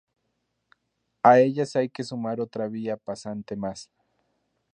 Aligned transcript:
A 1.21 1.39
ellas 1.41 1.75
hay 1.75 1.87
que 1.91 2.03
sumar 2.03 2.41
otra 2.41 2.67
vía 2.67 2.97
pasante 2.97 3.55
más. 3.55 3.91